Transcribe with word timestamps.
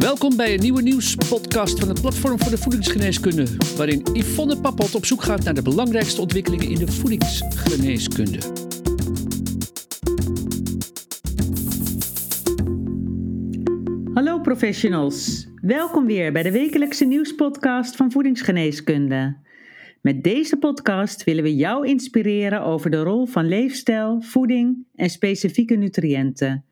Welkom 0.00 0.36
bij 0.36 0.54
een 0.54 0.60
nieuwe 0.60 0.82
nieuwspodcast 0.82 1.78
van 1.78 1.88
het 1.88 2.00
Platform 2.00 2.38
voor 2.38 2.50
de 2.50 2.58
Voedingsgeneeskunde, 2.58 3.46
waarin 3.76 4.06
Yvonne 4.12 4.60
Pappot 4.60 4.94
op 4.94 5.04
zoek 5.04 5.22
gaat 5.22 5.44
naar 5.44 5.54
de 5.54 5.62
belangrijkste 5.62 6.20
ontwikkelingen 6.20 6.68
in 6.68 6.78
de 6.78 6.92
voedingsgeneeskunde. 6.92 8.38
Hallo 14.14 14.40
professionals, 14.40 15.48
welkom 15.62 16.06
weer 16.06 16.32
bij 16.32 16.42
de 16.42 16.52
wekelijkse 16.52 17.04
nieuwspodcast 17.04 17.96
van 17.96 18.10
Voedingsgeneeskunde. 18.10 19.36
Met 20.00 20.22
deze 20.22 20.56
podcast 20.56 21.24
willen 21.24 21.42
we 21.42 21.54
jou 21.54 21.86
inspireren 21.86 22.62
over 22.62 22.90
de 22.90 23.02
rol 23.02 23.26
van 23.26 23.48
leefstijl, 23.48 24.22
voeding 24.22 24.86
en 24.94 25.10
specifieke 25.10 25.74
nutriënten 25.74 26.64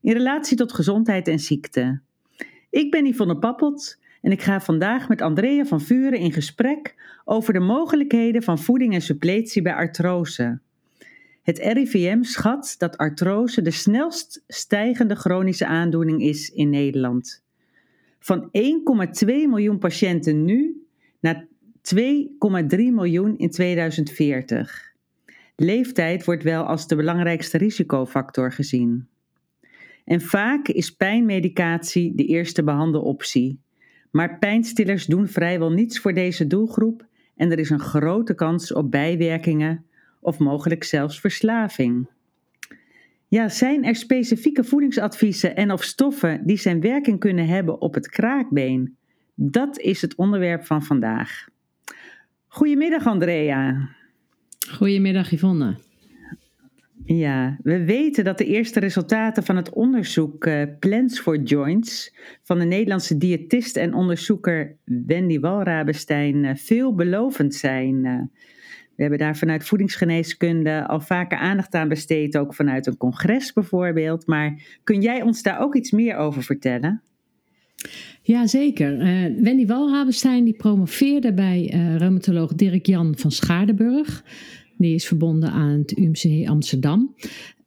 in 0.00 0.12
relatie 0.12 0.56
tot 0.56 0.72
gezondheid 0.72 1.28
en 1.28 1.38
ziekte. 1.38 2.04
Ik 2.76 2.90
ben 2.90 3.06
Yvonne 3.06 3.38
Pappelt 3.38 3.98
en 4.22 4.30
ik 4.30 4.42
ga 4.42 4.60
vandaag 4.60 5.08
met 5.08 5.20
Andrea 5.20 5.64
van 5.64 5.80
Vuren 5.80 6.18
in 6.18 6.32
gesprek 6.32 6.94
over 7.24 7.52
de 7.52 7.60
mogelijkheden 7.60 8.42
van 8.42 8.58
voeding 8.58 8.94
en 8.94 9.00
suppletie 9.00 9.62
bij 9.62 9.74
artrose. 9.74 10.58
Het 11.42 11.58
RIVM 11.58 12.22
schat 12.22 12.74
dat 12.78 12.96
artrose 12.96 13.62
de 13.62 13.70
snelst 13.70 14.44
stijgende 14.46 15.14
chronische 15.14 15.66
aandoening 15.66 16.22
is 16.22 16.50
in 16.50 16.70
Nederland. 16.70 17.42
Van 18.18 18.50
1,2 19.24 19.26
miljoen 19.26 19.78
patiënten 19.78 20.44
nu 20.44 20.86
naar 21.20 21.46
2,3 21.94 21.96
miljoen 22.76 23.38
in 23.38 23.50
2040. 23.50 24.92
Leeftijd 25.56 26.24
wordt 26.24 26.42
wel 26.42 26.64
als 26.64 26.86
de 26.86 26.96
belangrijkste 26.96 27.58
risicofactor 27.58 28.52
gezien. 28.52 29.08
En 30.06 30.20
vaak 30.20 30.68
is 30.68 30.90
pijnmedicatie 30.90 32.14
de 32.14 32.24
eerste 32.24 32.64
behandeloptie. 32.64 33.60
Maar 34.10 34.38
pijnstillers 34.38 35.06
doen 35.06 35.28
vrijwel 35.28 35.70
niets 35.70 35.98
voor 35.98 36.14
deze 36.14 36.46
doelgroep 36.46 37.06
en 37.36 37.50
er 37.50 37.58
is 37.58 37.70
een 37.70 37.80
grote 37.80 38.34
kans 38.34 38.72
op 38.72 38.90
bijwerkingen 38.90 39.84
of 40.20 40.38
mogelijk 40.38 40.84
zelfs 40.84 41.20
verslaving. 41.20 42.08
Ja, 43.28 43.48
zijn 43.48 43.84
er 43.84 43.96
specifieke 43.96 44.64
voedingsadviezen 44.64 45.56
en 45.56 45.72
of 45.72 45.82
stoffen 45.82 46.46
die 46.46 46.56
zijn 46.56 46.80
werking 46.80 47.18
kunnen 47.18 47.46
hebben 47.46 47.80
op 47.80 47.94
het 47.94 48.08
kraakbeen? 48.08 48.96
Dat 49.34 49.78
is 49.78 50.02
het 50.02 50.14
onderwerp 50.14 50.64
van 50.64 50.82
vandaag. 50.82 51.48
Goedemiddag 52.46 53.06
Andrea. 53.06 53.88
Goedemiddag 54.70 55.30
Yvonne. 55.30 55.85
Ja, 57.06 57.58
we 57.62 57.84
weten 57.84 58.24
dat 58.24 58.38
de 58.38 58.44
eerste 58.44 58.80
resultaten 58.80 59.42
van 59.42 59.56
het 59.56 59.70
onderzoek 59.70 60.46
uh, 60.46 60.62
Plans 60.78 61.20
for 61.20 61.42
Joints 61.42 62.14
van 62.42 62.58
de 62.58 62.64
Nederlandse 62.64 63.18
diëtist 63.18 63.76
en 63.76 63.94
onderzoeker 63.94 64.76
Wendy 64.84 65.38
Walrabenstein 65.38 66.44
uh, 66.44 66.54
veelbelovend 66.54 67.54
zijn. 67.54 68.04
Uh, 68.04 68.20
we 68.96 69.02
hebben 69.02 69.18
daar 69.18 69.36
vanuit 69.36 69.64
voedingsgeneeskunde 69.64 70.86
al 70.86 71.00
vaker 71.00 71.38
aandacht 71.38 71.74
aan 71.74 71.88
besteed, 71.88 72.36
ook 72.36 72.54
vanuit 72.54 72.86
een 72.86 72.96
congres 72.96 73.52
bijvoorbeeld. 73.52 74.26
Maar 74.26 74.78
kun 74.84 75.00
jij 75.00 75.22
ons 75.22 75.42
daar 75.42 75.60
ook 75.60 75.76
iets 75.76 75.90
meer 75.90 76.16
over 76.16 76.42
vertellen? 76.42 77.02
Jazeker. 78.22 78.92
Uh, 78.92 79.42
Wendy 79.42 79.66
Walrabenstein 79.66 80.44
die 80.44 80.56
promoveerde 80.56 81.34
bij 81.34 81.66
reumatoloog 81.96 82.54
Dirk 82.54 82.86
Jan 82.86 83.14
van 83.16 83.30
Schaardenburg. 83.30 84.24
Die 84.78 84.94
is 84.94 85.06
verbonden 85.06 85.50
aan 85.50 85.78
het 85.78 85.98
UMC 85.98 86.48
Amsterdam. 86.48 87.14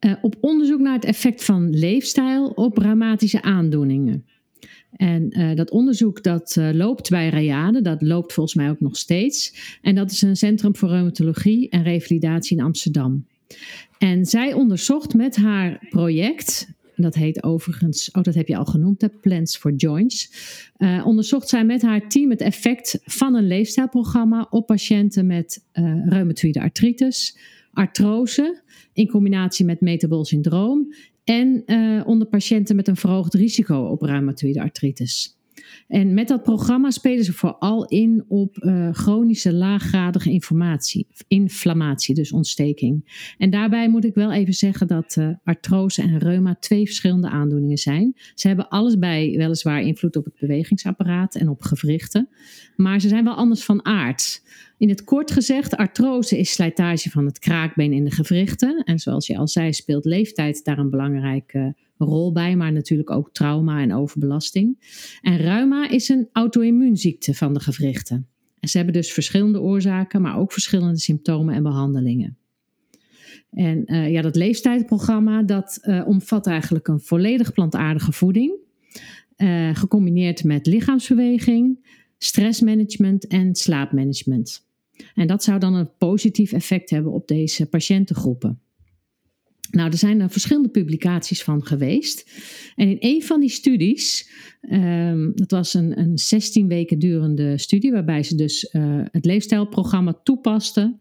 Uh, 0.06 0.14
op 0.22 0.36
onderzoek 0.42 0.80
naar 0.80 0.94
het 0.94 1.06
effect 1.06 1.44
van 1.44 1.70
leefstijl 1.70 2.48
op 2.48 2.78
rheumatische 2.78 3.42
aandoeningen. 3.42 4.26
En 4.92 5.40
uh, 5.40 5.56
dat 5.56 5.72
onderzoek 5.72 6.24
dat 6.24 6.56
uh, 6.60 6.70
loopt 6.74 7.10
bij 7.10 7.30
Rayade, 7.30 7.82
dat 7.82 8.02
loopt 8.02 8.34
volgens 8.34 8.56
mij 8.56 8.70
ook 8.70 8.80
nog 8.80 8.98
steeds. 8.98 9.54
En 9.82 9.96
dat 9.96 10.12
is 10.12 10.22
een 10.22 10.36
centrum 10.36 10.76
voor 10.76 10.90
reumatologie 10.90 11.70
en 11.70 11.84
revalidatie 11.84 12.58
in 12.58 12.64
Amsterdam. 12.64 13.26
En 13.98 14.26
zij 14.26 14.54
onderzocht 14.54 15.14
met 15.14 15.36
haar 15.36 15.88
project 15.90 16.68
dat 17.04 17.16
heet 17.16 17.44
overigens, 17.44 18.12
oh 18.12 18.24
dat 18.24 18.36
heb 18.36 18.48
je 18.48 18.58
al 18.58 18.66
genoemd, 18.66 19.00
de 19.00 19.10
Plans 19.10 19.58
for 19.58 19.74
Joints, 19.74 20.32
uh, 20.78 21.06
onderzocht 21.06 21.50
zij 21.50 21.66
met 21.66 21.82
haar 21.82 22.10
team 22.10 22.30
het 22.30 22.42
effect 22.42 23.00
van 23.04 23.36
een 23.36 23.48
leefstijlprogramma 23.48 24.48
op 24.50 24.66
patiënten 24.66 25.26
met 25.26 25.66
uh, 25.74 26.08
reumatoïde 26.08 26.62
artritis, 26.62 27.38
artrose, 27.74 28.62
in 28.94 29.08
combinatie 29.08 29.66
met 29.66 29.82
metabol 29.82 30.26
syndroom 30.26 30.94
en 31.24 31.64
uh, 31.66 32.08
onder 32.08 32.28
patiënten 32.28 32.76
met 32.76 32.88
een 32.88 32.96
verhoogd 32.96 33.34
risico 33.34 33.82
op 33.82 34.02
reumatoïde 34.02 34.62
artritis. 34.62 35.39
En 35.90 36.14
met 36.14 36.28
dat 36.28 36.44
programma 36.44 36.92
spelen 36.92 37.24
ze 37.24 37.34
vooral 37.34 37.86
in 37.86 38.26
op 38.28 38.58
uh, 38.58 38.94
chronische 38.94 39.54
laaggradige 39.54 40.32
informatie, 40.32 41.08
inflammatie, 41.28 42.16
dus 42.16 42.32
ontsteking. 42.32 43.24
En 43.38 43.50
daarbij 43.50 43.90
moet 43.90 44.06
ik 44.06 44.14
wel 44.14 44.32
even 44.32 44.54
zeggen 44.54 44.88
dat 44.88 45.16
uh, 45.20 45.30
artrose 45.44 46.02
en 46.02 46.18
reuma 46.18 46.56
twee 46.56 46.86
verschillende 46.86 47.30
aandoeningen 47.30 47.78
zijn. 47.78 48.14
Ze 48.34 48.48
hebben 48.48 48.68
allebei 48.68 49.38
weliswaar 49.38 49.82
invloed 49.82 50.16
op 50.16 50.26
het 50.26 50.40
bewegingsapparaat 50.40 51.36
en 51.36 51.50
op 51.50 51.62
gewrichten, 51.62 52.30
maar 52.76 53.02
ze 53.02 53.08
zijn 53.08 53.24
wel 53.24 53.36
anders 53.36 53.64
van 53.64 53.86
aard. 53.86 54.42
In 54.78 54.90
het 54.90 55.04
kort 55.04 55.32
gezegd, 55.32 55.76
artrose 55.76 56.38
is 56.38 56.52
slijtage 56.52 57.10
van 57.10 57.26
het 57.26 57.40
kraakbeen 57.40 57.94
in 57.94 58.04
de 58.04 58.12
gewrichten. 58.12 58.84
En 58.84 59.00
zoals 59.00 59.28
je 59.28 59.38
al 59.38 59.48
zei, 59.48 59.74
speelt 59.74 60.06
leeftijd 60.06 60.64
daar 60.64 60.78
een 60.78 60.90
belangrijke 60.90 61.76
rol 62.06 62.32
bij, 62.32 62.56
maar 62.56 62.72
natuurlijk 62.72 63.10
ook 63.10 63.34
trauma 63.34 63.82
en 63.82 63.94
overbelasting. 63.94 64.78
En 65.22 65.38
reuma 65.38 65.90
is 65.90 66.10
een 66.10 66.30
auto-immuunziekte 66.32 67.34
van 67.34 67.54
de 67.54 67.60
gewrichten. 67.60 68.28
En 68.60 68.70
ze 68.70 68.78
hebben 68.78 68.96
dus 68.96 69.12
verschillende 69.12 69.62
oorzaken, 69.62 70.22
maar 70.22 70.38
ook 70.38 70.52
verschillende 70.52 71.00
symptomen 71.00 71.56
en 71.56 71.64
behandelingen. 71.64 72.38
En 73.52 73.84
uh, 73.86 74.12
ja, 74.12 74.22
dat 74.22 74.36
leeftijdprogramma 74.36 75.44
dat 75.44 75.80
uh, 75.82 76.08
omvat 76.08 76.48
eigenlijk 76.48 76.88
een 76.88 77.00
volledig 77.00 77.54
plantaardige 77.54 78.12
voeding, 78.12 78.54
uh, 79.38 79.76
gecombineerd 79.76 80.44
met 80.44 80.66
lichaamsbeweging, 80.66 81.88
stressmanagement 82.18 83.28
en 83.28 83.56
slaapmanagement. 83.56 84.68
En 85.14 85.28
dat 85.28 85.44
zou 85.44 85.60
dan 85.60 85.74
een 85.74 85.90
positief 85.98 86.52
effect 86.52 86.90
hebben 86.90 87.12
op 87.12 87.28
deze 87.28 87.66
patiëntengroepen. 87.66 88.60
Nou, 89.72 89.92
er 89.92 89.98
zijn 89.98 90.22
er 90.22 90.30
verschillende 90.30 90.70
publicaties 90.70 91.44
van 91.44 91.66
geweest. 91.66 92.32
En 92.76 92.90
in 92.90 92.98
een 93.00 93.24
van 93.24 93.40
die 93.40 93.50
studies, 93.50 94.30
um, 94.72 95.32
dat 95.36 95.52
was 95.52 95.74
een, 95.74 96.00
een 96.00 96.18
16 96.18 96.68
weken 96.68 97.00
durende 97.00 97.58
studie, 97.58 97.92
waarbij 97.92 98.24
ze 98.24 98.36
dus 98.36 98.70
uh, 98.74 99.02
het 99.12 99.26
leefstijlprogramma 99.26 100.20
toepasten 100.24 101.00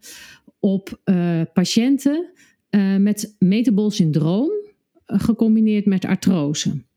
op 0.59 1.01
uh, 1.05 1.41
patiënten 1.53 2.31
uh, 2.69 2.95
met 2.97 3.35
metabol 3.39 3.91
syndroom, 3.91 4.51
gecombineerd 5.05 5.85
met 5.85 6.05
artrose. 6.05 6.87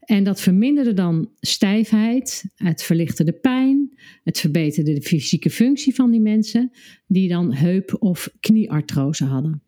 En 0.00 0.24
dat 0.24 0.40
verminderde 0.40 0.92
dan 0.92 1.30
stijfheid, 1.40 2.44
het 2.54 2.82
verlichtte 2.82 3.24
de 3.24 3.32
pijn, 3.32 3.98
het 4.24 4.38
verbeterde 4.38 4.92
de 4.92 5.02
fysieke 5.02 5.50
functie 5.50 5.94
van 5.94 6.10
die 6.10 6.20
mensen 6.20 6.70
die 7.06 7.28
dan 7.28 7.54
heup- 7.54 7.96
of 7.98 8.30
knieartrose 8.40 9.24
hadden. 9.24 9.65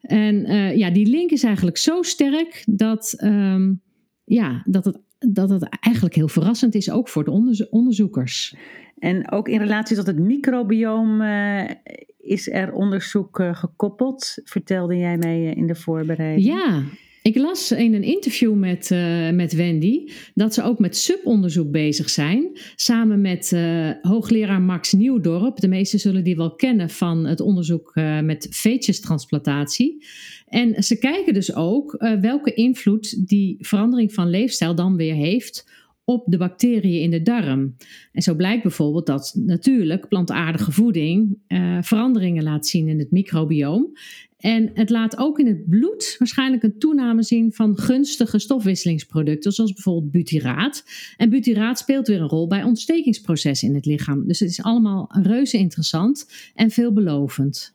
En 0.00 0.50
uh, 0.50 0.76
ja, 0.76 0.90
die 0.90 1.06
link 1.06 1.30
is 1.30 1.42
eigenlijk 1.42 1.76
zo 1.76 2.02
sterk 2.02 2.64
dat, 2.66 3.16
um, 3.24 3.80
ja, 4.24 4.62
dat, 4.64 4.84
het, 4.84 5.00
dat 5.18 5.50
het 5.50 5.68
eigenlijk 5.80 6.14
heel 6.14 6.28
verrassend 6.28 6.74
is, 6.74 6.90
ook 6.90 7.08
voor 7.08 7.24
de 7.24 7.30
onderzo 7.30 7.66
onderzoekers. 7.70 8.56
En 8.98 9.32
ook 9.32 9.48
in 9.48 9.58
relatie 9.58 9.96
tot 9.96 10.06
het 10.06 10.18
microbioom 10.18 11.20
uh, 11.20 11.70
is 12.18 12.48
er 12.50 12.72
onderzoek 12.72 13.38
uh, 13.38 13.54
gekoppeld, 13.54 14.38
vertelde 14.44 14.96
jij 14.96 15.16
mij 15.16 15.44
in 15.44 15.66
de 15.66 15.74
voorbereiding. 15.74 16.46
Ja, 16.46 16.82
ik 17.22 17.36
las 17.36 17.72
in 17.72 17.94
een 17.94 18.02
interview 18.02 18.54
met, 18.54 18.90
uh, 18.90 19.30
met 19.30 19.52
Wendy 19.52 20.08
dat 20.34 20.54
ze 20.54 20.62
ook 20.62 20.78
met 20.78 20.96
subonderzoek 20.96 21.70
bezig 21.70 22.10
zijn. 22.10 22.58
Samen 22.74 23.20
met 23.20 23.50
uh, 23.54 23.90
hoogleraar 24.02 24.60
Max 24.60 24.92
Nieuwdorp. 24.92 25.60
De 25.60 25.68
meesten 25.68 25.98
zullen 25.98 26.24
die 26.24 26.36
wel 26.36 26.54
kennen 26.54 26.90
van 26.90 27.26
het 27.26 27.40
onderzoek 27.40 27.92
uh, 27.94 28.20
met 28.20 28.46
veetjestransplantatie. 28.50 30.04
En 30.46 30.82
ze 30.82 30.98
kijken 30.98 31.34
dus 31.34 31.54
ook 31.54 31.96
welke 32.20 32.54
invloed 32.54 33.28
die 33.28 33.56
verandering 33.58 34.12
van 34.12 34.30
leefstijl 34.30 34.74
dan 34.74 34.96
weer 34.96 35.14
heeft 35.14 35.68
op 36.10 36.24
de 36.26 36.36
bacteriën 36.36 37.02
in 37.02 37.10
de 37.10 37.22
darm. 37.22 37.76
En 38.12 38.22
zo 38.22 38.34
blijkt 38.34 38.62
bijvoorbeeld 38.62 39.06
dat 39.06 39.32
natuurlijk 39.36 40.08
plantaardige 40.08 40.72
voeding 40.72 41.38
uh, 41.48 41.78
veranderingen 41.80 42.42
laat 42.42 42.66
zien 42.66 42.88
in 42.88 42.98
het 42.98 43.10
microbioom. 43.10 43.92
En 44.38 44.70
het 44.74 44.90
laat 44.90 45.18
ook 45.18 45.38
in 45.38 45.46
het 45.46 45.68
bloed 45.68 46.14
waarschijnlijk 46.18 46.62
een 46.62 46.78
toename 46.78 47.22
zien 47.22 47.52
van 47.52 47.78
gunstige 47.78 48.38
stofwisselingsproducten, 48.38 49.52
zoals 49.52 49.72
bijvoorbeeld 49.72 50.10
butyraat. 50.10 50.84
En 51.16 51.30
butyraat 51.30 51.78
speelt 51.78 52.06
weer 52.06 52.20
een 52.20 52.28
rol 52.28 52.46
bij 52.46 52.62
ontstekingsprocessen 52.62 53.68
in 53.68 53.74
het 53.74 53.86
lichaam. 53.86 54.26
Dus 54.26 54.40
het 54.40 54.50
is 54.50 54.62
allemaal 54.62 55.08
reuze 55.22 55.58
interessant 55.58 56.26
en 56.54 56.70
veelbelovend. 56.70 57.74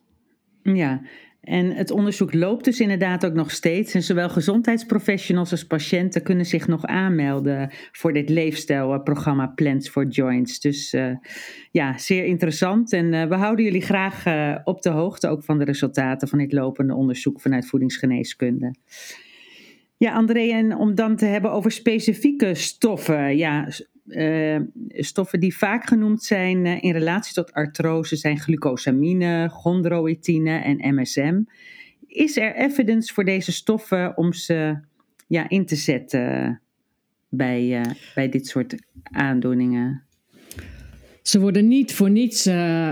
Ja, 0.64 1.02
En 1.46 1.72
het 1.72 1.92
onderzoek 1.92 2.34
loopt 2.34 2.66
dus 2.66 2.80
inderdaad 2.80 3.26
ook 3.26 3.34
nog 3.34 3.52
steeds. 3.52 3.94
En 3.94 4.04
zowel 4.04 4.30
gezondheidsprofessionals 4.30 5.52
als 5.52 5.68
patiënten 5.68 6.24
kunnen 6.24 6.46
zich 6.46 6.68
nog 6.68 6.86
aanmelden 6.86 7.70
voor 7.92 8.14
dit 8.14 8.30
leefstijlprogramma 8.30 9.48
Plans 9.48 9.90
for 9.90 10.08
Joints. 10.08 10.60
Dus 10.60 10.94
uh, 10.94 11.16
ja, 11.72 11.98
zeer 11.98 12.26
interessant. 12.26 12.94
En 12.94 13.14
uh, 13.14 13.28
we 13.28 13.36
houden 13.36 13.66
jullie 13.66 13.82
graag 13.82 14.26
uh, 14.26 14.58
op 14.64 14.82
de 14.82 14.90
hoogte 14.90 15.28
ook 15.28 15.44
van 15.44 15.58
de 15.58 15.66
resultaten 15.66 16.28
van 16.28 16.40
dit 16.40 16.54
lopende 16.54 16.94
onderzoek 16.94 17.42
vanuit 17.42 17.68
voedingsgeneeskunde. 17.68 18.76
Ja, 19.98 20.14
André, 20.14 20.52
en 20.52 20.76
om 20.76 20.96
dan 20.96 21.16
te 21.16 21.26
hebben 21.26 21.52
over 21.52 21.72
specifieke 21.72 22.54
stoffen. 22.54 23.38
Ja, 23.38 23.68
uh, 24.08 24.60
stoffen 24.90 25.40
die 25.40 25.58
vaak 25.58 25.88
genoemd 25.88 26.24
zijn 26.24 26.66
uh, 26.66 26.84
in 26.84 26.92
relatie 26.92 27.34
tot 27.34 27.54
artrose 27.54 28.16
zijn 28.16 28.40
glucosamine, 28.40 29.50
chondroïtine 29.50 30.58
en 30.58 30.96
MSM. 30.96 31.42
Is 32.08 32.38
er 32.38 32.56
evidence 32.56 33.14
voor 33.14 33.26
deze 33.26 33.52
stoffen 33.52 34.18
om 34.18 34.34
ze 34.34 34.78
ja, 35.28 35.50
in 35.50 35.66
te 35.66 35.76
zetten 35.76 36.62
bij, 37.30 37.80
uh, 37.80 37.92
bij 38.16 38.30
dit 38.30 38.48
soort 38.48 38.76
aandoeningen? 39.04 40.04
Ze 41.22 41.40
worden 41.40 41.68
niet 41.68 41.94
voor 41.94 42.10
niets 42.10 42.44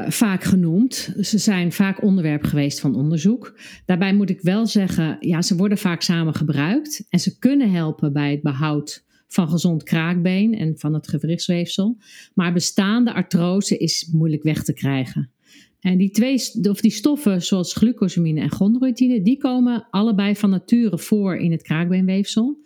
vaak 0.07 0.43
genoemd. 0.43 1.15
Ze 1.19 1.37
zijn 1.37 1.71
vaak 1.71 2.01
onderwerp 2.01 2.43
geweest 2.43 2.79
van 2.79 2.95
onderzoek. 2.95 3.59
Daarbij 3.85 4.13
moet 4.13 4.29
ik 4.29 4.41
wel 4.41 4.67
zeggen, 4.67 5.17
ja, 5.19 5.41
ze 5.41 5.55
worden 5.55 5.77
vaak 5.77 6.01
samen 6.01 6.33
gebruikt 6.33 7.05
en 7.09 7.19
ze 7.19 7.39
kunnen 7.39 7.71
helpen 7.71 8.13
bij 8.13 8.31
het 8.31 8.41
behoud 8.41 9.05
van 9.33 9.49
gezond 9.49 9.83
kraakbeen 9.83 10.53
en 10.53 10.77
van 10.77 10.93
het 10.93 11.07
gewrichtsweefsel. 11.07 11.97
Maar 12.33 12.53
bestaande 12.53 13.13
artrose 13.13 13.77
is 13.77 14.09
moeilijk 14.11 14.43
weg 14.43 14.63
te 14.63 14.73
krijgen. 14.73 15.31
En 15.79 15.97
die 15.97 16.11
twee 16.11 16.41
of 16.69 16.81
die 16.81 16.91
stoffen, 16.91 17.41
zoals 17.41 17.73
glucosamine 17.73 18.41
en 18.41 18.51
chondroïtine, 18.51 19.21
die 19.21 19.37
komen 19.37 19.87
allebei 19.89 20.35
van 20.35 20.49
nature 20.49 20.97
voor 20.97 21.37
in 21.37 21.51
het 21.51 21.61
kraakbeenweefsel. 21.61 22.57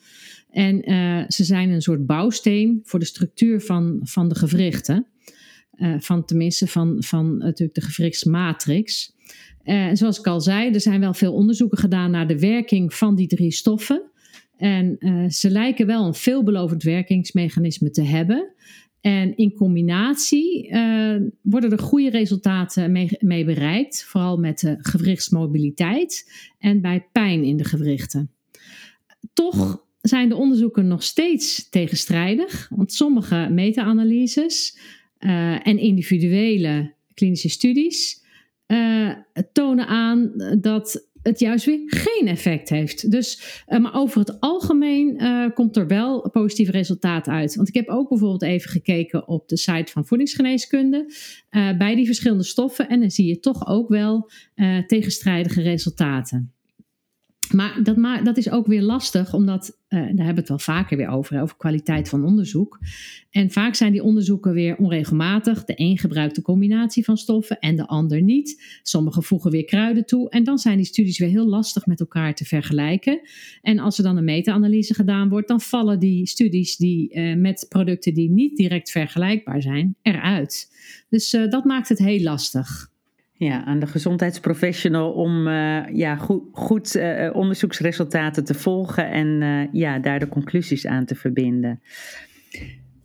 En 0.49 0.91
uh, 0.91 1.23
ze 1.27 1.43
zijn 1.43 1.69
een 1.69 1.81
soort 1.81 2.05
bouwsteen 2.05 2.79
voor 2.83 2.99
de 2.99 3.05
structuur 3.05 3.61
van, 3.61 3.99
van 4.03 4.29
de 4.29 4.35
gewrichten. 4.35 5.07
Uh, 5.75 5.95
van 5.99 6.25
tenminste 6.25 6.67
van, 6.67 7.03
van 7.03 7.37
natuurlijk 7.37 7.79
de 7.79 7.81
gewrichtsmatrix. 7.81 9.15
Uh, 9.63 9.85
en 9.85 9.97
zoals 9.97 10.19
ik 10.19 10.27
al 10.27 10.41
zei, 10.41 10.71
er 10.71 10.81
zijn 10.81 10.99
wel 10.99 11.13
veel 11.13 11.33
onderzoeken 11.33 11.77
gedaan 11.77 12.11
naar 12.11 12.27
de 12.27 12.39
werking 12.39 12.93
van 12.93 13.15
die 13.15 13.27
drie 13.27 13.51
stoffen. 13.51 14.06
En 14.57 14.95
uh, 14.99 15.29
ze 15.29 15.49
lijken 15.49 15.85
wel 15.85 16.05
een 16.05 16.13
veelbelovend 16.13 16.83
werkingsmechanisme 16.83 17.89
te 17.89 18.01
hebben. 18.01 18.53
En 19.01 19.37
in 19.37 19.53
combinatie 19.53 20.69
uh, 20.69 21.15
worden 21.41 21.71
er 21.71 21.79
goede 21.79 22.09
resultaten 22.09 22.91
mee, 22.91 23.09
mee, 23.19 23.45
bereikt, 23.45 24.03
vooral 24.03 24.37
met 24.37 24.59
de 24.59 24.75
gewrichtsmobiliteit 24.79 26.31
en 26.59 26.81
bij 26.81 27.07
pijn 27.11 27.43
in 27.43 27.57
de 27.57 27.63
gewrichten. 27.63 28.31
Toch 29.33 29.85
zijn 30.01 30.29
de 30.29 30.35
onderzoeken 30.35 30.87
nog 30.87 31.03
steeds 31.03 31.69
tegenstrijdig, 31.69 32.69
want 32.75 32.93
sommige 32.93 33.47
meta-analyses 33.51 34.77
uh, 35.19 35.67
en 35.67 35.77
individuele 35.77 36.93
klinische 37.13 37.49
studies 37.49 38.25
tonen 39.51 39.87
aan 39.87 40.31
dat 40.61 41.07
het 41.27 41.39
juist 41.39 41.65
weer 41.65 41.79
geen 41.85 42.27
effect 42.27 42.69
heeft. 42.69 43.11
Dus, 43.11 43.63
uh, 43.67 43.79
maar 43.79 43.95
over 43.95 44.19
het 44.19 44.39
algemeen 44.39 45.23
uh, 45.23 45.45
komt 45.53 45.77
er 45.77 45.87
wel 45.87 46.29
positieve 46.29 46.71
resultaat 46.71 47.27
uit. 47.27 47.55
Want 47.55 47.67
ik 47.67 47.73
heb 47.73 47.87
ook 47.87 48.09
bijvoorbeeld 48.09 48.43
even 48.43 48.69
gekeken 48.69 49.27
op 49.27 49.47
de 49.47 49.57
site 49.57 49.91
van 49.91 50.05
voedingsgeneeskunde 50.05 51.13
uh, 51.51 51.77
bij 51.77 51.95
die 51.95 52.05
verschillende 52.05 52.43
stoffen 52.43 52.89
en 52.89 52.99
dan 52.99 53.11
zie 53.11 53.25
je 53.25 53.39
toch 53.39 53.67
ook 53.67 53.89
wel 53.89 54.29
tegenstrijdige 54.87 55.61
resultaten. 55.61 56.56
Maar 57.51 57.79
dat, 57.83 57.95
ma 57.95 58.21
dat 58.21 58.37
is 58.37 58.49
ook 58.49 58.67
weer 58.67 58.81
lastig, 58.81 59.33
omdat, 59.33 59.79
uh, 59.89 59.99
daar 59.99 60.07
hebben 60.07 60.33
we 60.33 60.39
het 60.39 60.49
wel 60.49 60.59
vaker 60.59 60.97
weer 60.97 61.07
over, 61.07 61.41
over 61.41 61.57
kwaliteit 61.57 62.09
van 62.09 62.25
onderzoek. 62.25 62.79
En 63.29 63.51
vaak 63.51 63.75
zijn 63.75 63.91
die 63.91 64.03
onderzoeken 64.03 64.53
weer 64.53 64.77
onregelmatig. 64.77 65.63
De 65.63 65.73
een 65.75 65.97
gebruikt 65.97 66.35
de 66.35 66.41
combinatie 66.41 67.03
van 67.03 67.17
stoffen 67.17 67.59
en 67.59 67.75
de 67.75 67.87
ander 67.87 68.21
niet. 68.21 68.79
Sommigen 68.83 69.23
voegen 69.23 69.51
weer 69.51 69.65
kruiden 69.65 70.05
toe. 70.05 70.29
En 70.29 70.43
dan 70.43 70.57
zijn 70.57 70.77
die 70.77 70.85
studies 70.85 71.19
weer 71.19 71.29
heel 71.29 71.47
lastig 71.47 71.85
met 71.85 71.99
elkaar 71.99 72.35
te 72.35 72.45
vergelijken. 72.45 73.21
En 73.61 73.79
als 73.79 73.97
er 73.97 74.03
dan 74.03 74.17
een 74.17 74.23
meta-analyse 74.23 74.93
gedaan 74.93 75.29
wordt, 75.29 75.47
dan 75.47 75.61
vallen 75.61 75.99
die 75.99 76.27
studies 76.27 76.77
die, 76.77 77.15
uh, 77.15 77.35
met 77.35 77.65
producten 77.69 78.13
die 78.13 78.29
niet 78.29 78.57
direct 78.57 78.91
vergelijkbaar 78.91 79.61
zijn, 79.61 79.95
eruit. 80.01 80.71
Dus 81.09 81.33
uh, 81.33 81.49
dat 81.49 81.65
maakt 81.65 81.89
het 81.89 81.99
heel 81.99 82.21
lastig. 82.21 82.95
Ja, 83.37 83.65
aan 83.65 83.79
de 83.79 83.87
gezondheidsprofessional 83.87 85.11
om 85.11 85.47
uh, 85.47 85.87
ja, 85.93 86.15
goed, 86.15 86.43
goed 86.51 86.95
uh, 86.95 87.29
onderzoeksresultaten 87.33 88.43
te 88.43 88.53
volgen 88.53 89.09
en 89.09 89.69
ja, 89.71 89.99
daar 89.99 90.19
de 90.19 90.27
conclusies 90.27 90.85
aan 90.87 91.05
te 91.05 91.15
verbinden. 91.15 91.81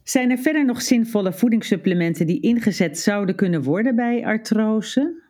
Zijn 0.02 0.30
er 0.30 0.38
verder 0.38 0.64
nog 0.64 0.82
zinvolle 0.82 1.32
voedingssupplementen 1.32 2.26
die 2.26 2.40
ingezet 2.40 2.98
zouden 2.98 3.34
kunnen 3.34 3.62
worden 3.62 3.96
bij 3.96 4.24
artrose? 4.24 5.21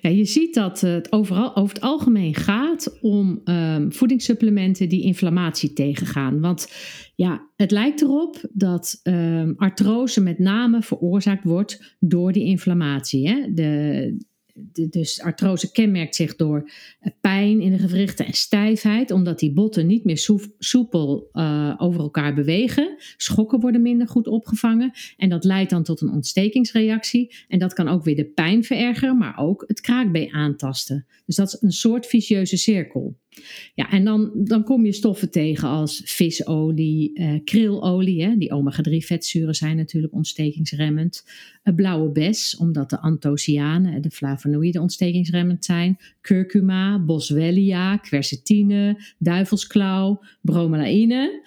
Ja, 0.00 0.10
je 0.10 0.24
ziet 0.24 0.54
dat 0.54 0.80
het 0.80 1.12
overal, 1.12 1.56
over 1.56 1.74
het 1.74 1.84
algemeen 1.84 2.34
gaat 2.34 2.98
om 3.00 3.40
um, 3.44 3.92
voedingssupplementen 3.92 4.88
die 4.88 5.02
inflammatie 5.02 5.72
tegengaan. 5.72 6.40
Want 6.40 6.72
ja, 7.14 7.50
het 7.56 7.70
lijkt 7.70 8.02
erop 8.02 8.40
dat 8.52 9.00
um, 9.02 9.54
artrose 9.56 10.20
met 10.22 10.38
name 10.38 10.82
veroorzaakt 10.82 11.44
wordt 11.44 11.96
door 12.00 12.32
die 12.32 12.44
inflammatie. 12.44 13.28
Hè? 13.28 13.52
De, 13.52 14.26
dus 14.90 15.20
artrose 15.20 15.72
kenmerkt 15.72 16.14
zich 16.14 16.36
door 16.36 16.70
eh, 17.00 17.12
pijn 17.20 17.60
in 17.60 17.72
de 17.72 17.78
gewrichten 17.78 18.26
en 18.26 18.32
stijfheid, 18.32 19.10
omdat 19.10 19.38
die 19.38 19.52
botten 19.52 19.86
niet 19.86 20.04
meer 20.04 20.28
soepel 20.58 21.28
uh, 21.32 21.74
over 21.78 22.00
elkaar 22.00 22.34
bewegen. 22.34 22.96
Schokken 23.16 23.60
worden 23.60 23.82
minder 23.82 24.08
goed 24.08 24.26
opgevangen 24.26 24.92
en 25.16 25.28
dat 25.28 25.44
leidt 25.44 25.70
dan 25.70 25.82
tot 25.82 26.00
een 26.00 26.12
ontstekingsreactie. 26.12 27.34
En 27.48 27.58
dat 27.58 27.72
kan 27.72 27.88
ook 27.88 28.04
weer 28.04 28.16
de 28.16 28.24
pijn 28.24 28.64
verergeren, 28.64 29.18
maar 29.18 29.38
ook 29.38 29.64
het 29.66 29.80
kraakbeen 29.80 30.32
aantasten. 30.32 31.06
Dus 31.26 31.36
dat 31.36 31.46
is 31.46 31.62
een 31.62 31.72
soort 31.72 32.06
vicieuze 32.06 32.56
cirkel. 32.56 33.16
Ja, 33.74 33.90
en 33.90 34.04
dan, 34.04 34.30
dan 34.34 34.64
kom 34.64 34.84
je 34.84 34.92
stoffen 34.92 35.30
tegen 35.30 35.68
als 35.68 36.02
visolie, 36.04 37.14
eh, 37.14 37.34
krilolie. 37.44 38.24
Hè, 38.24 38.36
die 38.36 38.50
omega-3 38.50 38.96
vetzuren 39.04 39.54
zijn 39.54 39.76
natuurlijk 39.76 40.14
ontstekingsremmend. 40.14 41.24
Een 41.62 41.74
blauwe 41.74 42.10
bes, 42.10 42.56
omdat 42.56 42.90
de 42.90 43.00
anthocyanen, 43.00 44.02
de 44.02 44.10
flavonoïden 44.10 44.82
ontstekingsremmend 44.82 45.64
zijn. 45.64 45.98
Curcuma, 46.20 46.98
boswellia, 46.98 47.96
quercetine, 47.96 49.00
duivelsklauw, 49.18 50.22
bromelaïne. 50.40 51.44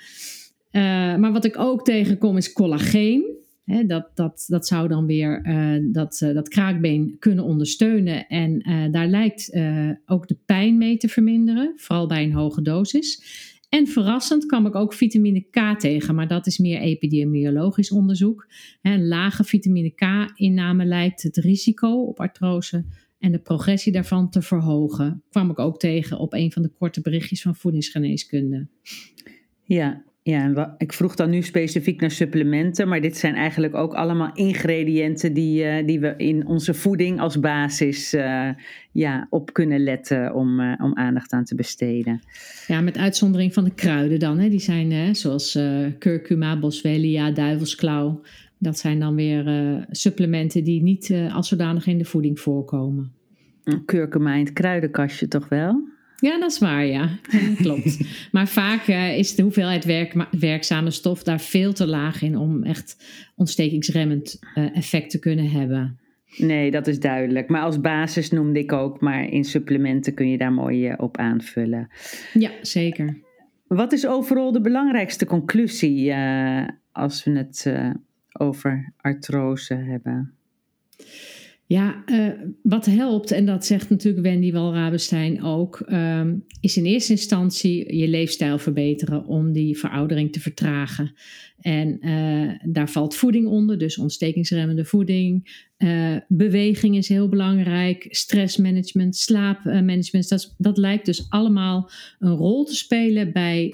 Uh, 0.72 0.82
maar 1.16 1.32
wat 1.32 1.46
ik 1.46 1.58
ook 1.58 1.86
tegenkom 1.86 2.38
is 2.38 2.54
collageen 2.54 3.39
dat, 3.88 4.12
dat, 4.14 4.46
dat 4.48 4.68
zou 4.68 4.88
dan 4.88 5.06
weer 5.06 5.46
uh, 5.46 5.94
dat, 5.94 6.22
uh, 6.24 6.34
dat 6.34 6.50
kraakbeen 6.50 7.16
kunnen 7.20 7.44
ondersteunen. 7.44 8.28
En 8.28 8.70
uh, 8.70 8.92
daar 8.92 9.08
lijkt 9.08 9.58
ook 10.06 10.28
de 10.28 10.38
pijn 10.46 10.78
mee 10.78 10.98
te 10.98 11.08
verminderen, 11.08 11.74
vooral 11.76 12.08
bij 12.08 12.24
een 12.24 12.34
hoge 12.34 12.62
dosis. 12.62 13.24
En 13.70 13.88
verrassend 13.88 14.46
kwam 14.46 14.66
ik 14.66 14.76
ook 14.76 14.94
vitamine 14.94 15.42
K 15.42 15.80
tegen, 15.80 16.16
maar 16.16 16.28
dat 16.28 16.48
is 16.48 16.58
meer 16.58 16.80
epidemiologisch 16.80 17.92
onderzoek. 17.92 18.48
Een 18.82 19.08
lage 19.08 19.44
vitamine 19.44 19.90
K-inname 19.90 20.86
lijkt 20.86 21.24
het 21.24 21.38
risico 21.38 22.04
op 22.04 22.20
artrose 22.20 22.86
en 23.20 23.32
de 23.32 23.40
progressie 23.40 23.92
daarvan 23.92 24.30
te 24.30 24.42
verhogen. 24.42 25.24
Kwam 25.30 25.50
ik 25.50 25.60
ook 25.60 25.80
tegen 25.80 26.20
op 26.20 26.34
een 26.34 26.52
van 26.52 26.62
de 26.62 26.72
korte 26.78 27.02
berichtjes 27.02 27.42
van 27.42 27.56
voedingsgeneeskunde. 27.56 28.68
Ja, 29.64 30.04
ja, 30.30 30.44
en 30.44 30.76
ik 30.78 30.94
vroeg 30.94 31.16
dan 31.16 31.30
nu 31.30 31.42
specifiek 31.42 32.02
naar 32.02 32.12
supplementen, 32.12 32.88
maar 32.88 33.02
dit 33.02 33.18
zijn 33.18 33.36
eigenlijk 33.36 33.76
ook 33.76 33.94
allemaal 33.94 34.32
ingrediënten 34.34 35.34
die, 35.34 35.64
uh, 35.64 35.88
die 35.88 36.00
we 36.00 36.14
in 36.18 36.48
onze 36.48 36.74
voeding 36.74 37.20
als 37.20 37.40
basis 37.40 38.14
uh, 38.14 38.50
ja, 38.92 39.28
op 39.30 39.54
kunnen 39.54 39.84
letten 39.84 40.34
om, 40.34 40.60
uh, 40.60 40.74
om 40.82 40.96
aandacht 40.96 41.32
aan 41.32 41.44
te 41.44 41.56
besteden. 41.56 42.20
Ja, 42.68 42.82
met 42.82 42.98
uitzondering 42.98 43.54
van 43.54 43.64
de 43.64 43.74
kruiden 43.74 44.20
dan. 44.20 44.40
Hè. 44.40 44.50
Die 44.50 44.60
zijn 44.60 44.92
hè, 44.92 45.14
zoals 45.14 45.60
curcuma, 46.00 46.60
boswellia, 46.60 47.32
duivelsklauw. 47.32 48.22
Dat 48.58 48.78
zijn 48.78 49.00
dan 49.00 49.16
weer 49.16 49.86
supplementen 49.92 50.64
die 50.64 50.82
niet 50.82 51.14
als 51.32 51.48
zodanig 51.48 51.88
in 51.88 51.98
de 51.98 52.06
voeding 52.06 52.40
voorkomen. 52.40 53.12
Curcuma 53.86 54.34
in 54.34 54.46
het 54.46 54.54
kruidenkastje 54.54 55.28
toch 55.28 55.50
wel? 55.50 55.88
Ja, 56.20 56.40
dat 56.40 56.52
is 56.52 56.60
waar, 56.60 56.86
ja. 56.86 57.10
Klopt. 57.56 58.00
maar 58.32 58.48
vaak 58.48 58.88
uh, 58.88 59.18
is 59.18 59.36
de 59.36 59.42
hoeveelheid 59.42 59.86
werk, 59.86 60.26
werkzame 60.32 60.92
stof 60.92 61.24
daar 61.24 61.40
veel 61.40 61.74
te 61.74 61.88
laag 61.88 62.22
in 62.22 62.38
om 62.38 62.64
echt 62.64 62.98
ontstekingsremmend 63.36 64.40
uh, 64.56 64.76
effect 64.76 65.10
te 65.10 65.20
kunnen 65.20 65.50
hebben. 65.50 66.00
Nee, 66.38 66.72
dat 66.72 66.88
is 66.88 67.00
duidelijk. 67.00 67.50
Maar 67.50 67.62
als 67.62 67.82
basis 67.82 68.30
noemde 68.30 68.60
ik 68.60 68.72
ook, 68.72 69.02
maar 69.02 69.30
in 69.30 69.44
supplementen 69.44 70.14
kun 70.14 70.30
je 70.30 70.38
daar 70.38 70.54
mooi 70.54 70.90
uh, 70.90 70.94
op 70.98 71.18
aanvullen. 71.18 71.90
Ja, 72.34 72.52
zeker. 72.62 73.18
Wat 73.68 73.92
is 73.92 74.08
overal 74.08 74.52
de 74.52 74.62
belangrijkste 74.62 75.26
conclusie 75.26 76.14
als 76.92 77.24
we 77.24 77.32
het 77.32 77.74
over 78.32 78.94
artrose 78.98 79.74
hebben? 79.74 80.34
Ja, 81.72 82.04
uh, 82.06 82.28
wat 82.62 82.86
helpt, 82.86 83.32
en 83.32 83.46
dat 83.46 83.66
zegt 83.66 83.90
natuurlijk 83.90 84.26
Wendy 84.26 84.52
Walrabenstein 84.52 85.44
ook, 85.44 85.86
um, 85.92 86.46
is 86.62 86.78
in 86.78 86.86
eerste 86.86 87.12
instantie 87.12 87.96
je 87.96 88.08
leefstijl 88.08 88.58
verbeteren 88.58 89.26
om 89.26 89.52
die 89.52 89.78
veroudering 89.78 90.32
te 90.32 90.40
vertragen. 90.40 91.14
En 91.60 91.98
uh, 92.02 92.52
daar 92.64 92.90
valt 92.90 93.16
voeding 93.16 93.48
onder, 93.48 93.78
dus 93.78 93.98
ontstekingsremmende 93.98 94.86
voeding. 94.86 95.64
Uh, 95.78 96.16
beweging 96.28 96.96
is 96.96 97.10
heel 97.10 97.30
belangrijk, 97.30 98.08
stressmanagement, 98.10 99.16
slaapmanagement. 99.16 100.30
Dat, 100.30 100.56
dat 100.58 100.78
lijkt 100.78 101.06
dus 101.06 101.26
allemaal 101.30 101.90
een 102.20 102.36
rol 102.36 102.64
te 102.64 102.76
spelen 102.76 103.32
bij 103.32 103.72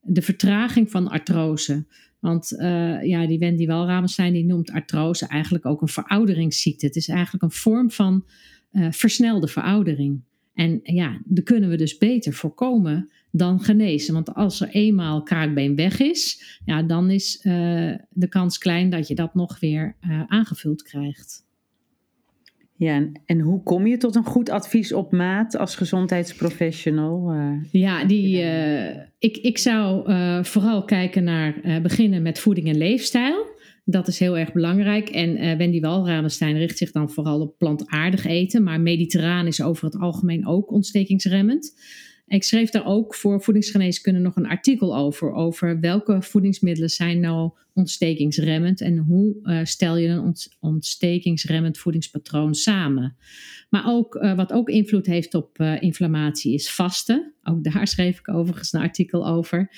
de 0.00 0.22
vertraging 0.22 0.90
van 0.90 1.08
artrose. 1.08 1.84
Want 2.20 2.52
uh, 2.52 3.02
ja, 3.02 3.26
die 3.26 3.38
Wendy 3.38 3.66
Walramenstein 3.66 4.32
die 4.32 4.44
noemt 4.44 4.70
artrose 4.70 5.26
eigenlijk 5.26 5.66
ook 5.66 5.82
een 5.82 5.88
verouderingsziekte. 5.88 6.86
Het 6.86 6.96
is 6.96 7.08
eigenlijk 7.08 7.42
een 7.42 7.50
vorm 7.50 7.90
van 7.90 8.24
uh, 8.72 8.86
versnelde 8.90 9.48
veroudering. 9.48 10.20
En 10.54 10.80
ja, 10.82 11.20
dat 11.24 11.44
kunnen 11.44 11.70
we 11.70 11.76
dus 11.76 11.98
beter 11.98 12.32
voorkomen 12.32 13.10
dan 13.30 13.60
genezen. 13.60 14.14
Want 14.14 14.34
als 14.34 14.60
er 14.60 14.68
eenmaal 14.68 15.22
kraakbeen 15.22 15.76
weg 15.76 16.00
is, 16.00 16.58
ja, 16.64 16.82
dan 16.82 17.10
is 17.10 17.36
uh, 17.36 17.52
de 18.10 18.28
kans 18.28 18.58
klein 18.58 18.90
dat 18.90 19.08
je 19.08 19.14
dat 19.14 19.34
nog 19.34 19.60
weer 19.60 19.96
aangevuld 20.26 20.82
krijgt. 20.82 21.48
Ja, 22.80 23.08
en, 23.26 23.40
hoe 23.40 23.62
kom 23.62 23.86
je 23.86 23.96
tot 23.96 24.14
een 24.14 24.24
goed 24.24 24.50
advies 24.50 24.92
op 24.92 25.12
maat 25.12 25.56
als 25.56 25.76
gezondheidsprofessional? 25.76 27.34
Uh, 27.34 27.56
ja, 27.70 28.04
die, 28.04 28.42
uh, 28.42 28.88
ik, 29.18 29.36
ik 29.36 29.58
zou 29.58 30.10
uh, 30.10 30.42
vooral 30.44 30.84
kijken 30.84 31.24
naar 31.24 31.80
beginnen 31.82 32.22
met 32.22 32.38
voeding 32.38 32.68
en 32.68 32.76
leefstijl. 32.76 33.46
Dat 33.84 34.08
is 34.08 34.18
heel 34.18 34.38
erg 34.38 34.52
belangrijk. 34.52 35.08
En 35.08 35.58
Wendy 35.58 35.80
Walramenstein 35.80 36.56
richt 36.56 36.78
zich 36.78 36.90
dan 36.90 37.10
vooral 37.10 37.40
op 37.40 37.58
plantaardig 37.58 38.24
eten. 38.26 38.62
Maar 38.62 38.80
mediterraan 38.80 39.46
is 39.46 39.62
over 39.62 39.84
het 39.84 39.98
algemeen 39.98 40.46
ook 40.46 40.72
ontstekingsremmend. 40.72 41.74
Ik 42.30 42.44
schreef 42.44 42.70
daar 42.70 42.86
ook 42.86 43.14
voor 43.14 43.42
voedingsgeneeskunde 43.42 44.20
nog 44.20 44.36
een 44.36 44.46
artikel 44.46 44.96
over. 44.96 45.32
Over 45.32 45.80
welke 45.80 46.22
voedingsmiddelen 46.22 46.90
zijn 46.90 47.20
nou 47.20 47.50
ontstekingsremmend 47.74 48.80
en 48.80 48.98
hoe 48.98 49.36
uh, 49.42 49.60
stel 49.64 49.96
je 49.96 50.08
een 50.08 50.36
ontstekingsremmend 50.60 51.78
voedingspatroon 51.78 52.54
samen. 52.54 53.16
Maar 53.68 53.84
ook 53.86 54.14
uh, 54.14 54.36
wat 54.36 54.52
ook 54.52 54.68
invloed 54.68 55.06
heeft 55.06 55.34
op 55.34 55.58
uh, 55.58 55.82
inflammatie 55.82 56.54
is 56.54 56.72
vasten. 56.72 57.32
Ook 57.42 57.64
daar 57.64 57.86
schreef 57.94 58.18
ik 58.18 58.28
overigens 58.28 58.72
een 58.72 58.80
artikel 58.80 59.26
over. 59.26 59.70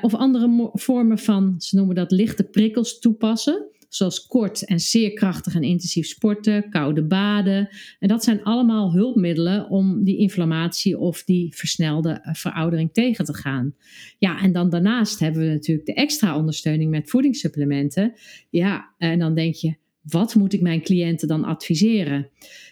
of 0.00 0.14
andere 0.14 0.70
vormen 0.72 1.18
van, 1.18 1.54
ze 1.58 1.76
noemen 1.76 1.94
dat 1.94 2.10
lichte 2.10 2.44
prikkels 2.44 2.98
toepassen 2.98 3.69
zoals 3.90 4.26
kort 4.26 4.64
en 4.64 4.80
zeer 4.80 5.12
krachtig 5.12 5.54
en 5.54 5.62
intensief 5.62 6.06
sporten, 6.06 6.70
koude 6.70 7.02
baden. 7.02 7.68
En 7.98 8.08
dat 8.08 8.24
zijn 8.24 8.42
allemaal 8.42 8.92
hulpmiddelen 8.92 9.68
om 9.68 10.04
die 10.04 10.16
inflammatie 10.16 10.98
of 10.98 11.24
die 11.24 11.54
versnelde 11.54 12.10
eh, 12.10 12.34
veroudering 12.34 12.92
tegen 12.92 13.24
te 13.24 13.34
gaan. 13.34 13.74
Ja, 14.18 14.42
en 14.42 14.52
dan 14.52 14.70
daarnaast 14.70 15.18
hebben 15.18 15.42
we 15.42 15.48
natuurlijk 15.48 15.86
de 15.86 15.94
extra 15.94 16.36
ondersteuning 16.36 16.90
met 16.90 17.10
voedingssupplementen. 17.10 18.12
Ja, 18.50 18.94
en 18.98 19.18
dan 19.18 19.34
denk 19.34 19.54
je, 19.54 19.74
wat 20.02 20.34
moet 20.34 20.52
ik 20.52 20.60
mijn 20.60 20.82
cliënten 20.82 21.28
dan 21.28 21.44
adviseren? 21.44 22.28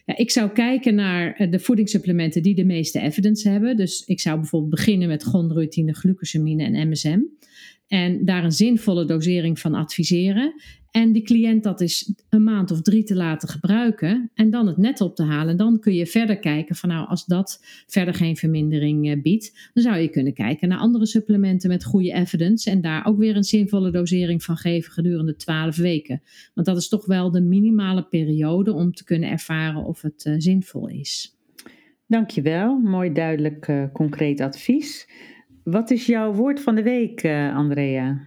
Ja, 0.07 0.17
ik 0.17 0.31
zou 0.31 0.51
kijken 0.51 0.95
naar 0.95 1.35
eh, 1.35 1.51
de 1.51 1.59
voedingssupplementen 1.59 2.43
die 2.43 2.55
de 2.55 2.65
meeste 2.65 3.01
evidence 3.01 3.49
hebben. 3.49 3.77
Dus 3.77 4.03
ik 4.07 4.21
zou 4.21 4.39
bijvoorbeeld 4.39 4.75
beginnen 4.75 5.09
met 5.09 5.23
chondroïtine, 5.23 5.95
glucosamine 5.95 6.65
en 6.65 6.89
MSM. 6.89 7.21
En 7.89 8.25
daar 8.25 8.45
een 8.45 8.53
zinvolle 8.53 9.05
dosering 9.05 9.59
van 9.59 9.75
adviseren. 9.75 10.55
En 10.91 11.13
die 11.13 11.23
cliënt 11.23 11.63
dat 11.63 11.81
is 11.81 12.15
een 12.29 12.45
maand 12.45 12.71
of 12.71 12.83
drie 12.83 13.03
te 13.03 13.15
laten 13.15 13.49
gebruiken. 13.49 14.31
En 14.35 14.51
dan 14.51 14.67
het 14.67 14.77
net 14.77 15.01
op 15.01 15.17
te 15.17 15.23
halen. 15.23 15.57
Dan 15.57 15.81
kun 15.81 15.95
je 15.95 16.07
verder 16.07 16.39
kijken 16.39 16.77
van 16.77 16.89
nou, 16.89 17.09
als 17.09 17.27
dat 17.27 17.65
verder 17.87 18.15
geen 18.15 18.37
vermindering 18.37 19.11
eh, 19.11 19.23
biedt. 19.23 19.71
Dan 19.75 19.83
zou 19.83 19.97
je 19.97 20.09
kunnen 20.09 20.33
kijken 20.33 20.69
naar 20.69 20.79
andere 20.79 21.07
supplementen 21.07 21.69
met 21.69 21.85
goede 21.85 22.13
evidence. 22.13 22.71
En 22.71 22.81
daar 22.81 23.07
ook 23.07 23.19
weer 23.19 23.37
een 23.37 23.45
zinvolle 23.45 23.91
dosering 23.91 24.45
van 24.45 24.57
geven 24.57 24.93
gedurende 24.93 25.37
12 25.37 25.77
weken. 25.77 26.23
Want 26.55 26.67
dat 26.67 26.77
is 26.77 26.89
toch 26.89 27.07
wel 27.07 27.31
de 27.31 27.41
minimale 27.41 28.05
periode 28.05 28.73
om 28.73 28.93
te 28.93 29.05
kunnen 29.05 29.31
ervaren 29.31 29.85
of 29.85 30.03
het 30.03 30.25
uh, 30.25 30.35
zinvol 30.39 30.89
is. 30.89 31.37
Dankjewel. 32.07 32.79
Mooi 32.79 33.13
duidelijk 33.13 33.69
uh, 33.69 33.85
concreet 33.93 34.41
advies. 34.41 35.09
Wat 35.71 35.91
is 35.91 36.07
jouw 36.07 36.33
woord 36.33 36.61
van 36.61 36.75
de 36.75 36.83
week, 36.83 37.23
uh, 37.23 37.57
Andrea? 37.57 38.19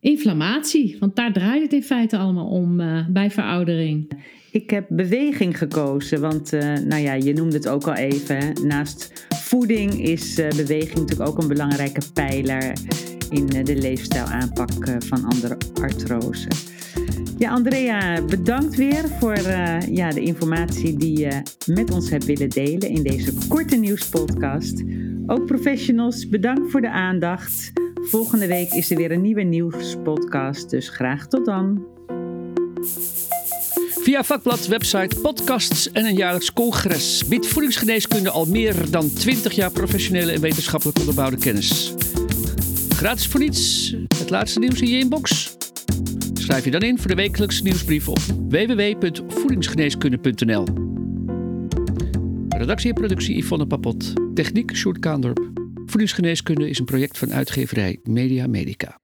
Inflammatie, 0.00 0.96
want 1.00 1.16
daar 1.16 1.32
draait 1.32 1.62
het 1.62 1.72
in 1.72 1.82
feite 1.82 2.16
allemaal 2.16 2.46
om 2.46 2.80
uh, 2.80 3.06
bij 3.08 3.30
veroudering. 3.30 4.10
Ik 4.50 4.70
heb 4.70 4.86
beweging 4.88 5.58
gekozen, 5.58 6.20
want 6.20 6.52
uh, 6.52 6.60
nou 6.60 7.02
ja, 7.02 7.12
je 7.12 7.32
noemde 7.32 7.56
het 7.56 7.68
ook 7.68 7.86
al 7.86 7.94
even. 7.94 8.36
Hè? 8.36 8.52
Naast 8.52 9.26
voeding 9.28 10.02
is 10.02 10.34
beweging 10.34 10.98
natuurlijk 10.98 11.30
ook 11.30 11.38
een 11.38 11.48
belangrijke 11.48 12.02
pijler 12.14 12.72
in 13.30 13.46
de 13.46 13.76
leefstijlaanpak 13.76 14.70
van 14.98 15.24
andere 15.24 15.56
artrose. 15.82 16.48
Ja, 17.38 17.50
Andrea, 17.50 18.22
bedankt 18.24 18.76
weer 18.76 19.08
voor 19.18 19.38
uh, 19.38 19.80
ja, 19.80 20.10
de 20.10 20.20
informatie 20.20 20.96
die 20.96 21.18
je 21.18 21.42
met 21.66 21.90
ons 21.90 22.10
hebt 22.10 22.24
willen 22.24 22.48
delen 22.48 22.88
in 22.88 23.02
deze 23.02 23.32
korte 23.48 23.76
nieuwspodcast. 23.76 24.82
Ook 25.30 25.46
professionals, 25.46 26.28
bedankt 26.28 26.70
voor 26.70 26.80
de 26.80 26.90
aandacht. 26.90 27.72
Volgende 27.94 28.46
week 28.46 28.72
is 28.72 28.90
er 28.90 28.96
weer 28.96 29.10
een 29.10 29.20
nieuwe 29.20 29.42
nieuwspodcast, 29.42 30.70
dus 30.70 30.88
graag 30.88 31.26
tot 31.26 31.44
dan. 31.44 31.86
Via 33.90 34.24
vakblad, 34.24 34.66
website, 34.66 35.20
podcasts 35.20 35.92
en 35.92 36.04
een 36.04 36.14
jaarlijks 36.14 36.52
congres 36.52 37.28
biedt 37.28 37.46
voedingsgeneeskunde 37.46 38.30
al 38.30 38.46
meer 38.46 38.90
dan 38.90 39.12
20 39.12 39.52
jaar 39.52 39.70
professionele 39.70 40.32
en 40.32 40.40
wetenschappelijk 40.40 40.98
onderbouwde 40.98 41.36
kennis. 41.36 41.94
Gratis 42.88 43.26
voor 43.26 43.40
niets, 43.40 43.94
het 44.18 44.30
laatste 44.30 44.58
nieuws 44.58 44.80
in 44.80 44.88
je 44.88 44.98
inbox. 44.98 45.56
Schrijf 46.34 46.64
je 46.64 46.70
dan 46.70 46.82
in 46.82 46.98
voor 46.98 47.08
de 47.08 47.14
wekelijkse 47.14 47.62
nieuwsbrief 47.62 48.08
op 48.08 48.18
www.voedingsgeneeskunde.nl. 48.48 50.64
Redactie 52.48 52.88
en 52.88 52.94
productie 52.94 53.36
Yvonne 53.36 53.66
Papot. 53.66 54.19
Techniek 54.34 54.76
Sjoerd 54.76 54.98
Kaandorp. 54.98 55.50
Voedingsgeneeskunde 55.86 56.68
is 56.68 56.78
een 56.78 56.84
project 56.84 57.18
van 57.18 57.32
uitgeverij 57.32 58.00
Media 58.02 58.46
Medica. 58.46 58.99